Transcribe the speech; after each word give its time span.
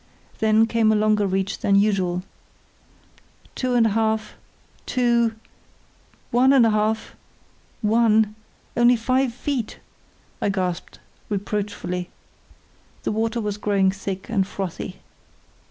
Then 0.39 0.65
came 0.65 0.91
a 0.91 0.95
longer 0.95 1.27
reach 1.27 1.59
than 1.59 1.75
usual. 1.75 2.23
"Two 3.53 3.75
and 3.75 3.85
a 3.85 3.89
half—two—one 3.91 5.37
and 6.53 6.65
a 6.65 6.71
half—one—only 6.71 8.95
five 8.95 9.31
feet," 9.31 9.77
I 10.41 10.49
gasped, 10.49 10.97
reproachfully. 11.29 12.09
The 13.03 13.11
water 13.11 13.39
was 13.39 13.59
growing 13.59 13.91
thick 13.91 14.27
and 14.27 14.47
frothy. 14.47 15.01